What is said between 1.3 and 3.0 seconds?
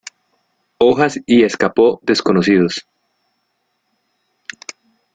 escapo desconocidos.